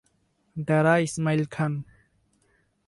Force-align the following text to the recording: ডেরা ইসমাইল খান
ডেরা 0.67 0.95
ইসমাইল 1.05 1.43
খান 1.53 1.73